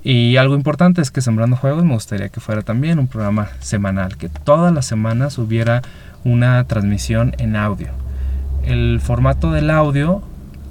Y 0.02 0.36
algo 0.36 0.54
importante 0.54 1.02
es 1.02 1.10
que 1.10 1.20
Sembrando 1.20 1.56
Juegos 1.56 1.84
me 1.84 1.92
gustaría 1.92 2.30
que 2.30 2.40
fuera 2.40 2.62
también 2.62 2.98
un 2.98 3.08
programa 3.08 3.48
semanal, 3.60 4.16
que 4.16 4.28
todas 4.28 4.72
las 4.72 4.86
semanas 4.86 5.36
hubiera 5.38 5.82
una 6.24 6.64
transmisión 6.64 7.34
en 7.38 7.56
audio. 7.56 7.88
El 8.64 9.00
formato 9.00 9.52
del 9.52 9.70
audio 9.70 10.22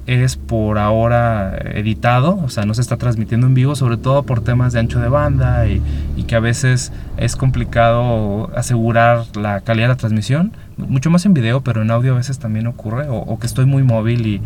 es 0.08 0.38
por 0.38 0.80
ahora 0.80 1.56
editado, 1.76 2.40
o 2.44 2.50
sea, 2.50 2.66
no 2.66 2.74
se 2.74 2.82
está 2.82 2.98
transmitiendo 2.98 3.46
en 3.46 3.54
vivo, 3.54 3.76
sobre 3.76 3.98
todo 3.98 4.24
por 4.24 4.42
temas 4.42 4.74
de 4.74 4.80
ancho 4.80 5.00
de 5.00 5.08
banda 5.08 5.68
y, 5.68 5.84
que 6.28 6.36
a 6.36 6.40
veces 6.40 6.92
es 7.18 7.36
complicado 7.36 8.52
asegurar 8.56 9.26
la 9.36 9.62
calidad 9.62 9.86
de 9.86 9.94
la 9.94 9.98
transmisión, 9.98 10.52
mucho 10.78 11.10
más 11.10 11.26
en 11.26 11.34
video, 11.34 11.62
pero 11.62 11.82
en 11.82 11.90
audio 11.92 12.14
a 12.14 12.18
veces 12.18 12.40
también 12.40 12.68
ocurre, 12.68 13.06
o, 13.10 13.38
que 13.40 13.48
estoy 13.48 13.66
muy 13.66 13.84
móvil 13.84 14.26
y, 14.26 14.42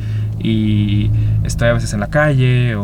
y, 0.45 1.11
estoy 1.43 1.69
a 1.69 1.73
veces 1.73 1.93
en 1.93 2.01
la 2.01 2.07
calle 2.07 2.75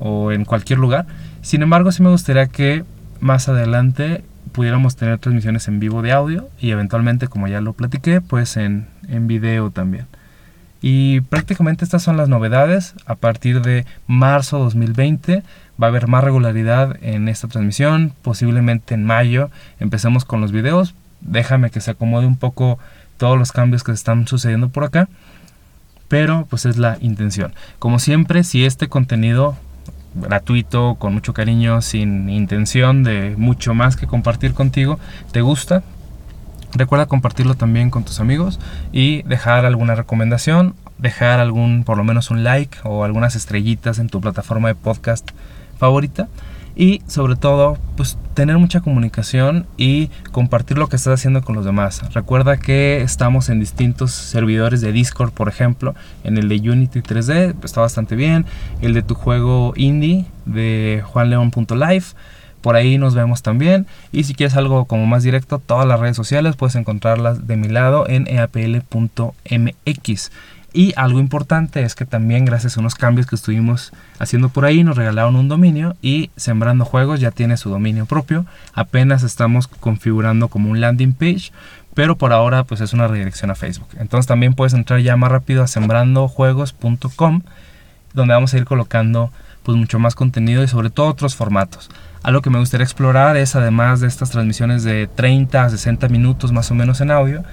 o 0.00 0.32
en 0.32 0.44
cualquier 0.44 0.78
lugar. 0.80 1.06
Sin 1.42 1.62
embargo, 1.62 1.92
sí 1.92 2.02
me 2.02 2.10
gustaría 2.10 2.46
que 2.46 2.84
más 3.20 3.48
adelante 3.48 4.24
pudiéramos 4.52 4.96
tener 4.96 5.18
transmisiones 5.18 5.68
en 5.68 5.78
vivo 5.78 6.02
de 6.02 6.12
audio 6.12 6.48
y 6.58 6.70
eventualmente, 6.70 7.28
como 7.28 7.46
ya 7.46 7.60
lo 7.60 7.74
platiqué, 7.74 8.20
pues 8.20 8.56
en, 8.56 8.88
en 9.08 9.28
video 9.28 9.70
también. 9.70 10.06
Y 10.82 11.20
prácticamente 11.20 11.84
estas 11.84 12.02
son 12.02 12.16
las 12.16 12.28
novedades. 12.28 12.94
A 13.04 13.14
partir 13.14 13.60
de 13.60 13.84
marzo 14.06 14.58
2020 14.58 15.42
va 15.80 15.86
a 15.86 15.90
haber 15.90 16.08
más 16.08 16.24
regularidad 16.24 16.96
en 17.02 17.28
esta 17.28 17.48
transmisión. 17.48 18.14
Posiblemente 18.22 18.94
en 18.94 19.04
mayo 19.04 19.50
empecemos 19.78 20.24
con 20.24 20.40
los 20.40 20.52
videos. 20.52 20.94
Déjame 21.20 21.70
que 21.70 21.82
se 21.82 21.90
acomode 21.90 22.26
un 22.26 22.36
poco 22.36 22.78
todos 23.18 23.38
los 23.38 23.52
cambios 23.52 23.84
que 23.84 23.92
están 23.92 24.26
sucediendo 24.26 24.70
por 24.70 24.84
acá. 24.84 25.08
Pero 26.08 26.46
pues 26.48 26.64
es 26.64 26.78
la 26.78 26.96
intención. 27.00 27.52
Como 27.78 27.98
siempre, 27.98 28.42
si 28.42 28.64
este 28.64 28.88
contenido 28.88 29.56
gratuito, 30.14 30.96
con 30.96 31.14
mucho 31.14 31.32
cariño, 31.32 31.82
sin 31.82 32.28
intención 32.28 33.04
de 33.04 33.34
mucho 33.36 33.74
más 33.74 33.96
que 33.96 34.06
compartir 34.06 34.54
contigo, 34.54 34.98
te 35.32 35.40
gusta, 35.40 35.82
recuerda 36.72 37.06
compartirlo 37.06 37.54
también 37.54 37.90
con 37.90 38.04
tus 38.04 38.20
amigos 38.20 38.60
y 38.92 39.22
dejar 39.22 39.64
alguna 39.64 39.94
recomendación, 39.94 40.74
dejar 40.98 41.40
algún, 41.40 41.84
por 41.84 41.96
lo 41.96 42.04
menos 42.04 42.30
un 42.30 42.44
like 42.44 42.78
o 42.84 43.04
algunas 43.04 43.36
estrellitas 43.36 43.98
en 43.98 44.08
tu 44.08 44.20
plataforma 44.20 44.68
de 44.68 44.74
podcast 44.74 45.30
favorita 45.78 46.28
y 46.80 47.02
sobre 47.06 47.36
todo 47.36 47.76
pues 47.94 48.16
tener 48.32 48.56
mucha 48.56 48.80
comunicación 48.80 49.66
y 49.76 50.08
compartir 50.32 50.78
lo 50.78 50.88
que 50.88 50.96
estás 50.96 51.20
haciendo 51.20 51.42
con 51.42 51.54
los 51.54 51.66
demás. 51.66 52.00
Recuerda 52.14 52.56
que 52.56 53.02
estamos 53.02 53.50
en 53.50 53.60
distintos 53.60 54.12
servidores 54.12 54.80
de 54.80 54.90
Discord, 54.90 55.30
por 55.30 55.50
ejemplo, 55.50 55.94
en 56.24 56.38
el 56.38 56.48
de 56.48 56.56
Unity 56.70 57.00
3D, 57.02 57.54
está 57.62 57.82
bastante 57.82 58.16
bien, 58.16 58.46
el 58.80 58.94
de 58.94 59.02
tu 59.02 59.14
juego 59.14 59.74
indie 59.76 60.24
de 60.46 61.04
juanleon.live. 61.04 62.04
Por 62.62 62.76
ahí 62.76 62.96
nos 62.96 63.14
vemos 63.14 63.42
también. 63.42 63.86
Y 64.10 64.24
si 64.24 64.34
quieres 64.34 64.56
algo 64.56 64.86
como 64.86 65.04
más 65.04 65.22
directo, 65.22 65.58
todas 65.58 65.86
las 65.86 66.00
redes 66.00 66.16
sociales 66.16 66.56
puedes 66.56 66.76
encontrarlas 66.76 67.46
de 67.46 67.56
mi 67.56 67.68
lado 67.68 68.08
en 68.08 68.26
eapl.mx. 68.26 69.30
Y 70.72 70.92
algo 70.96 71.18
importante 71.18 71.82
es 71.82 71.94
que 71.94 72.04
también 72.04 72.44
gracias 72.44 72.76
a 72.76 72.80
unos 72.80 72.94
cambios 72.94 73.26
que 73.26 73.34
estuvimos 73.34 73.92
haciendo 74.18 74.50
por 74.50 74.64
ahí 74.64 74.84
nos 74.84 74.96
regalaron 74.96 75.36
un 75.36 75.48
dominio 75.48 75.96
y 76.00 76.30
Sembrando 76.36 76.84
Juegos 76.84 77.20
ya 77.20 77.32
tiene 77.32 77.56
su 77.56 77.70
dominio 77.70 78.06
propio. 78.06 78.46
Apenas 78.72 79.22
estamos 79.22 79.66
configurando 79.66 80.48
como 80.48 80.70
un 80.70 80.80
landing 80.80 81.12
page, 81.12 81.50
pero 81.94 82.16
por 82.16 82.32
ahora 82.32 82.64
pues 82.64 82.80
es 82.80 82.92
una 82.92 83.08
redirección 83.08 83.50
a 83.50 83.56
Facebook. 83.56 83.88
Entonces 83.98 84.26
también 84.26 84.54
puedes 84.54 84.74
entrar 84.74 85.00
ya 85.00 85.16
más 85.16 85.32
rápido 85.32 85.64
a 85.64 85.66
sembrandojuegos.com 85.66 87.42
donde 88.12 88.34
vamos 88.34 88.54
a 88.54 88.58
ir 88.58 88.64
colocando 88.64 89.30
pues 89.62 89.76
mucho 89.76 89.98
más 89.98 90.14
contenido 90.14 90.62
y 90.62 90.68
sobre 90.68 90.90
todo 90.90 91.08
otros 91.08 91.36
formatos. 91.36 91.90
Algo 92.22 92.42
que 92.42 92.50
me 92.50 92.58
gustaría 92.58 92.84
explorar 92.84 93.36
es 93.36 93.56
además 93.56 94.00
de 94.00 94.08
estas 94.08 94.30
transmisiones 94.30 94.84
de 94.84 95.06
30 95.06 95.64
a 95.64 95.70
60 95.70 96.08
minutos 96.08 96.52
más 96.52 96.70
o 96.70 96.74
menos 96.74 97.00
en 97.00 97.10
audio, 97.10 97.44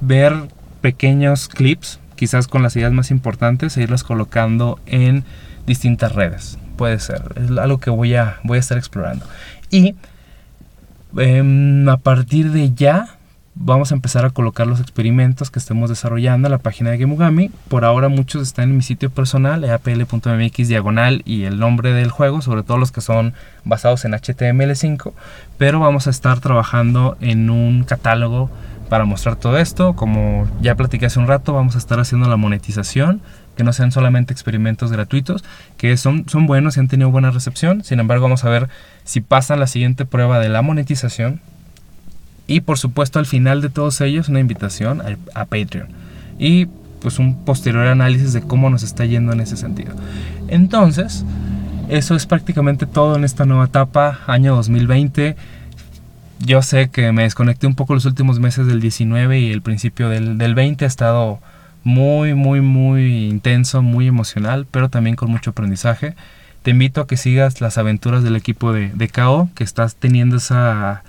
ver 0.00 0.34
pequeños 0.80 1.48
clips 1.48 1.99
quizás 2.20 2.48
con 2.48 2.62
las 2.62 2.76
ideas 2.76 2.92
más 2.92 3.10
importantes 3.10 3.78
e 3.78 3.82
irlas 3.82 4.04
colocando 4.04 4.78
en 4.84 5.24
distintas 5.66 6.14
redes. 6.14 6.58
Puede 6.76 6.98
ser, 6.98 7.22
es 7.36 7.50
algo 7.56 7.80
que 7.80 7.88
voy 7.88 8.14
a, 8.14 8.40
voy 8.44 8.58
a 8.58 8.60
estar 8.60 8.76
explorando. 8.76 9.24
Y 9.70 9.94
em, 11.16 11.88
a 11.88 11.96
partir 11.96 12.52
de 12.52 12.74
ya 12.74 13.16
vamos 13.54 13.90
a 13.90 13.94
empezar 13.94 14.26
a 14.26 14.30
colocar 14.30 14.66
los 14.66 14.80
experimentos 14.80 15.50
que 15.50 15.58
estemos 15.58 15.88
desarrollando 15.88 16.46
en 16.48 16.52
la 16.52 16.58
página 16.58 16.90
de 16.90 16.98
Gemugami. 16.98 17.50
Por 17.68 17.86
ahora 17.86 18.10
muchos 18.10 18.42
están 18.42 18.68
en 18.68 18.76
mi 18.76 18.82
sitio 18.82 19.08
personal, 19.08 19.64
eapl.mx 19.64 20.68
diagonal 20.68 21.22
y 21.24 21.44
el 21.44 21.58
nombre 21.58 21.94
del 21.94 22.10
juego, 22.10 22.42
sobre 22.42 22.64
todo 22.64 22.76
los 22.76 22.92
que 22.92 23.00
son 23.00 23.32
basados 23.64 24.04
en 24.04 24.12
HTML5, 24.12 25.14
pero 25.56 25.80
vamos 25.80 26.06
a 26.06 26.10
estar 26.10 26.38
trabajando 26.40 27.16
en 27.22 27.48
un 27.48 27.84
catálogo 27.84 28.50
para 28.90 29.06
mostrar 29.06 29.36
todo 29.36 29.56
esto. 29.56 29.94
Como 29.94 30.46
ya 30.60 30.74
platiqué 30.74 31.06
hace 31.06 31.18
un 31.18 31.28
rato, 31.28 31.54
vamos 31.54 31.76
a 31.76 31.78
estar 31.78 31.98
haciendo 32.00 32.28
la 32.28 32.36
monetización, 32.36 33.22
que 33.56 33.64
no 33.64 33.72
sean 33.72 33.92
solamente 33.92 34.34
experimentos 34.34 34.92
gratuitos, 34.92 35.44
que 35.78 35.96
son, 35.96 36.28
son 36.28 36.46
buenos 36.46 36.76
y 36.76 36.80
han 36.80 36.88
tenido 36.88 37.10
buena 37.10 37.30
recepción. 37.30 37.82
Sin 37.84 38.00
embargo, 38.00 38.24
vamos 38.24 38.44
a 38.44 38.50
ver 38.50 38.68
si 39.04 39.22
pasan 39.22 39.60
la 39.60 39.68
siguiente 39.68 40.04
prueba 40.04 40.40
de 40.40 40.50
la 40.50 40.60
monetización. 40.60 41.40
Y 42.46 42.62
por 42.62 42.78
supuesto, 42.78 43.20
al 43.20 43.26
final 43.26 43.62
de 43.62 43.70
todos 43.70 44.00
ellos, 44.00 44.28
una 44.28 44.40
invitación 44.40 45.00
a, 45.00 45.40
a 45.40 45.44
Patreon. 45.46 45.88
Y 46.38 46.66
pues 47.00 47.18
un 47.18 47.44
posterior 47.44 47.86
análisis 47.86 48.32
de 48.32 48.42
cómo 48.42 48.68
nos 48.68 48.82
está 48.82 49.04
yendo 49.04 49.32
en 49.32 49.40
ese 49.40 49.56
sentido. 49.56 49.94
Entonces, 50.48 51.24
eso 51.88 52.16
es 52.16 52.26
prácticamente 52.26 52.86
todo 52.86 53.14
en 53.14 53.22
esta 53.22 53.46
nueva 53.46 53.66
etapa, 53.66 54.18
año 54.26 54.56
2020 54.56 55.36
yo 56.40 56.62
sé 56.62 56.88
que 56.88 57.12
me 57.12 57.22
desconecté 57.22 57.66
un 57.66 57.74
poco 57.74 57.94
los 57.94 58.06
últimos 58.06 58.40
meses 58.40 58.66
del 58.66 58.80
19 58.80 59.38
y 59.38 59.52
el 59.52 59.62
principio 59.62 60.08
del, 60.08 60.54
20 60.54 60.84
ha 60.84 60.88
estado 60.88 61.38
muy, 61.84 62.34
muy, 62.34 62.60
muy 62.60 63.28
intenso, 63.28 63.82
muy 63.82 64.06
emocional, 64.06 64.66
pero 64.70 64.88
también 64.88 65.16
con 65.16 65.30
mucho 65.30 65.50
aprendizaje. 65.50 66.14
Te 66.62 66.70
invito 66.72 67.02
a 67.02 67.06
que 67.06 67.16
sigas 67.16 67.60
las 67.60 67.78
aventuras 67.78 68.22
del 68.22 68.36
equipo 68.36 68.72
de, 68.72 68.88
de 68.88 69.08
KO, 69.08 69.50
que 69.54 69.64
estás 69.64 69.96
teniendo 69.96 70.36
esa 70.36 71.02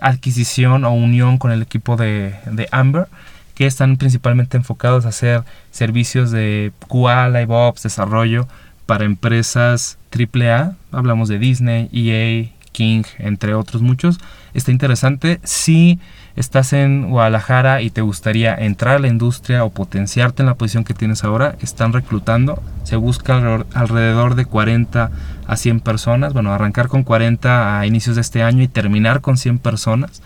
adquisición 0.00 0.84
o 0.84 0.92
unión 0.92 1.38
con 1.38 1.50
el 1.52 1.62
equipo 1.62 1.96
de, 1.96 2.34
de 2.50 2.68
Amber, 2.70 3.08
que 3.54 3.66
están 3.66 3.96
principalmente 3.96 4.56
enfocados 4.56 5.04
a 5.04 5.10
hacer 5.10 5.42
servicios 5.70 6.30
de 6.30 6.72
QA, 6.88 7.28
LiveOps, 7.28 7.82
desarrollo 7.82 8.48
para 8.86 9.04
empresas 9.04 9.98
AAA. 10.12 10.74
Hablamos 10.92 11.28
de 11.28 11.38
Disney, 11.38 11.88
EA, 11.92 12.50
King, 12.72 13.02
entre 13.18 13.54
otros 13.54 13.82
muchos. 13.82 14.18
Está 14.54 14.70
interesante. 14.70 15.40
Si 15.44 15.98
estás 16.36 16.72
en 16.72 17.10
Guadalajara 17.10 17.82
y 17.82 17.90
te 17.90 18.00
gustaría 18.00 18.54
entrar 18.54 18.96
a 18.96 18.98
la 18.98 19.08
industria 19.08 19.64
o 19.64 19.70
potenciarte 19.70 20.42
en 20.42 20.46
la 20.46 20.54
posición 20.54 20.84
que 20.84 20.94
tienes 20.94 21.24
ahora, 21.24 21.56
están 21.60 21.92
reclutando. 21.92 22.62
Se 22.84 22.96
busca 22.96 23.64
alrededor 23.74 24.34
de 24.34 24.44
40 24.44 25.10
a 25.46 25.56
100 25.56 25.80
personas. 25.80 26.32
Bueno, 26.32 26.52
arrancar 26.52 26.88
con 26.88 27.02
40 27.02 27.78
a 27.78 27.86
inicios 27.86 28.16
de 28.16 28.22
este 28.22 28.42
año 28.42 28.62
y 28.62 28.68
terminar 28.68 29.20
con 29.20 29.36
100 29.36 29.58
personas. 29.58 30.22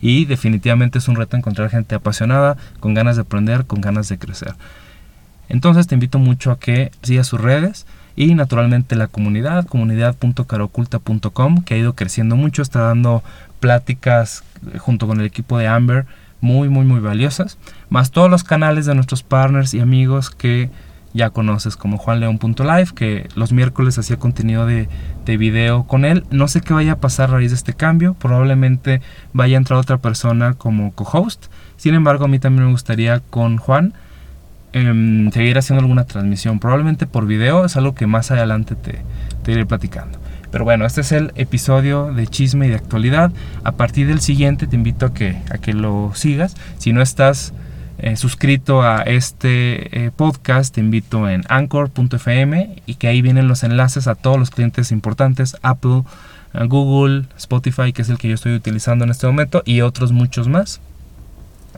Y 0.00 0.26
definitivamente 0.26 0.98
es 0.98 1.08
un 1.08 1.16
reto 1.16 1.36
encontrar 1.36 1.70
gente 1.70 1.94
apasionada, 1.94 2.56
con 2.80 2.94
ganas 2.94 3.16
de 3.16 3.22
aprender, 3.22 3.64
con 3.66 3.80
ganas 3.80 4.08
de 4.08 4.18
crecer. 4.18 4.54
Entonces 5.48 5.86
te 5.86 5.94
invito 5.94 6.18
mucho 6.18 6.50
a 6.50 6.58
que 6.58 6.90
sigas 7.02 7.26
sus 7.26 7.40
redes 7.40 7.86
y 8.16 8.34
naturalmente 8.34 8.96
la 8.96 9.06
comunidad, 9.06 9.66
comunidad.caroculta.com, 9.66 11.62
que 11.62 11.74
ha 11.74 11.76
ido 11.76 11.94
creciendo 11.94 12.34
mucho, 12.34 12.62
está 12.62 12.80
dando 12.80 13.22
pláticas 13.60 14.42
eh, 14.72 14.78
junto 14.78 15.06
con 15.06 15.20
el 15.20 15.26
equipo 15.26 15.58
de 15.58 15.68
Amber 15.68 16.06
muy, 16.40 16.68
muy, 16.68 16.84
muy 16.84 17.00
valiosas, 17.00 17.58
más 17.88 18.10
todos 18.10 18.30
los 18.30 18.44
canales 18.44 18.86
de 18.86 18.94
nuestros 18.94 19.22
partners 19.22 19.74
y 19.74 19.80
amigos 19.80 20.30
que 20.30 20.70
ya 21.12 21.30
conoces 21.30 21.76
como 21.76 21.96
juanleon.live, 21.96 22.88
que 22.94 23.28
los 23.34 23.52
miércoles 23.52 23.98
hacía 23.98 24.18
contenido 24.18 24.66
de, 24.66 24.88
de, 25.24 25.36
video 25.38 25.86
con 25.86 26.04
él. 26.04 26.24
No 26.30 26.46
sé 26.46 26.60
qué 26.60 26.74
vaya 26.74 26.92
a 26.92 27.00
pasar 27.00 27.30
a 27.30 27.34
raíz 27.34 27.52
de 27.52 27.56
este 27.56 27.72
cambio, 27.72 28.14
probablemente 28.14 29.00
vaya 29.32 29.56
a 29.56 29.58
entrar 29.58 29.78
otra 29.78 29.96
persona 29.96 30.52
como 30.54 30.92
co-host. 30.92 31.46
Sin 31.78 31.94
embargo, 31.94 32.26
a 32.26 32.28
mí 32.28 32.38
también 32.38 32.66
me 32.66 32.72
gustaría 32.72 33.20
con 33.20 33.56
Juan 33.56 33.94
Em, 34.72 35.30
seguir 35.30 35.56
haciendo 35.56 35.80
alguna 35.80 36.04
transmisión, 36.04 36.58
probablemente 36.58 37.06
por 37.06 37.26
video, 37.26 37.64
es 37.64 37.76
algo 37.76 37.94
que 37.94 38.06
más 38.06 38.30
adelante 38.30 38.74
te, 38.74 39.02
iré 39.50 39.64
platicando. 39.64 40.18
Pero 40.50 40.64
bueno, 40.64 40.84
este 40.84 41.00
es 41.00 41.12
el 41.12 41.32
episodio 41.36 42.12
de 42.12 42.26
chisme 42.26 42.66
y 42.66 42.70
de 42.70 42.76
actualidad. 42.76 43.32
A 43.64 43.72
partir 43.72 44.06
del 44.06 44.20
siguiente 44.20 44.66
te 44.66 44.76
invito 44.76 45.06
a 45.06 45.14
que, 45.14 45.38
a 45.50 45.58
que 45.58 45.72
lo 45.72 46.12
sigas. 46.14 46.56
Si 46.78 46.92
no 46.92 47.00
estás 47.00 47.52
eh, 47.98 48.16
suscrito 48.16 48.82
a 48.82 49.02
este 49.02 50.06
eh, 50.06 50.10
podcast, 50.14 50.74
te 50.74 50.80
invito 50.82 51.28
en 51.28 51.44
anchor.fm 51.48 52.82
y 52.84 52.94
que 52.96 53.08
ahí 53.08 53.22
vienen 53.22 53.48
los 53.48 53.62
enlaces 53.62 54.06
a 54.06 54.14
todos 54.14 54.38
los 54.38 54.50
clientes 54.50 54.92
importantes, 54.92 55.56
Apple, 55.62 56.02
eh, 56.52 56.66
Google, 56.66 57.24
Spotify, 57.38 57.94
que 57.94 58.02
es 58.02 58.10
el 58.10 58.18
que 58.18 58.28
yo 58.28 58.34
estoy 58.34 58.54
utilizando 58.54 59.04
en 59.04 59.10
este 59.10 59.26
momento, 59.26 59.62
y 59.64 59.80
otros 59.80 60.12
muchos 60.12 60.48
más. 60.48 60.80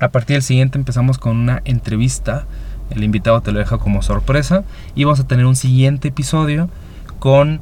A 0.01 0.09
partir 0.09 0.35
del 0.35 0.43
siguiente 0.43 0.79
empezamos 0.79 1.19
con 1.19 1.37
una 1.37 1.63
entrevista. 1.65 2.47
El 2.91 3.05
invitado 3.05 3.41
te 3.41 3.53
lo 3.53 3.59
deja 3.59 3.79
como 3.79 4.03
sorpresa. 4.03 4.65
Y 4.95 5.05
vamos 5.05 5.21
a 5.21 5.27
tener 5.27 5.47
un 5.47 5.57
siguiente 5.57 6.09
episodio 6.09 6.69
con 7.19 7.61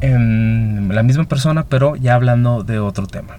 em, 0.00 0.90
la 0.90 1.02
misma 1.02 1.24
persona, 1.24 1.64
pero 1.64 1.96
ya 1.96 2.14
hablando 2.14 2.62
de 2.62 2.78
otro 2.78 3.06
tema. 3.06 3.38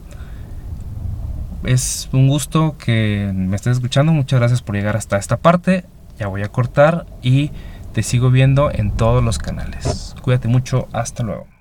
Es 1.63 2.09
un 2.13 2.27
gusto 2.27 2.75
que 2.77 3.31
me 3.33 3.55
estés 3.55 3.77
escuchando. 3.77 4.13
Muchas 4.13 4.39
gracias 4.39 4.61
por 4.61 4.75
llegar 4.75 4.95
hasta 4.95 5.17
esta 5.17 5.37
parte. 5.37 5.85
Ya 6.19 6.27
voy 6.27 6.43
a 6.43 6.49
cortar 6.49 7.05
y 7.21 7.51
te 7.93 8.03
sigo 8.03 8.31
viendo 8.31 8.71
en 8.71 8.91
todos 8.91 9.23
los 9.23 9.37
canales. 9.37 10.15
Cuídate 10.21 10.47
mucho. 10.47 10.87
Hasta 10.93 11.23
luego. 11.23 11.56